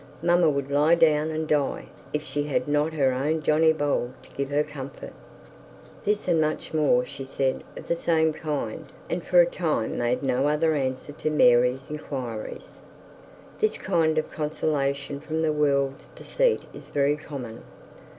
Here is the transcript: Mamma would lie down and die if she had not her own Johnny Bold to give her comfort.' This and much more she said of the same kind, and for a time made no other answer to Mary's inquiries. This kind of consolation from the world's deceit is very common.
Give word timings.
Mamma 0.23 0.49
would 0.49 0.71
lie 0.71 0.95
down 0.95 1.29
and 1.29 1.47
die 1.47 1.85
if 2.11 2.23
she 2.23 2.45
had 2.45 2.67
not 2.67 2.91
her 2.93 3.11
own 3.13 3.43
Johnny 3.43 3.71
Bold 3.71 4.13
to 4.23 4.35
give 4.35 4.49
her 4.49 4.63
comfort.' 4.63 5.13
This 6.05 6.27
and 6.27 6.41
much 6.41 6.73
more 6.73 7.05
she 7.05 7.23
said 7.23 7.63
of 7.77 7.87
the 7.87 7.93
same 7.93 8.33
kind, 8.33 8.87
and 9.11 9.23
for 9.23 9.41
a 9.41 9.45
time 9.45 9.99
made 9.99 10.23
no 10.23 10.47
other 10.47 10.73
answer 10.73 11.11
to 11.11 11.29
Mary's 11.29 11.91
inquiries. 11.91 12.79
This 13.59 13.77
kind 13.77 14.17
of 14.17 14.31
consolation 14.31 15.19
from 15.19 15.43
the 15.43 15.53
world's 15.53 16.07
deceit 16.15 16.61
is 16.73 16.87
very 16.87 17.15
common. 17.15 17.61